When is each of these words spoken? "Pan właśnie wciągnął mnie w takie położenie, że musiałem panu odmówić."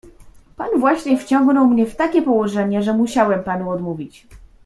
"Pan 0.55 0.69
właśnie 0.79 1.17
wciągnął 1.17 1.67
mnie 1.67 1.85
w 1.85 1.95
takie 1.95 2.21
położenie, 2.21 2.81
że 2.83 2.93
musiałem 2.93 3.43
panu 3.43 3.69
odmówić." 3.71 4.27